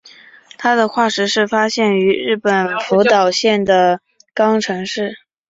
[0.57, 3.99] 它的化石是发现于日本福岛县的
[4.33, 5.19] 磐城市。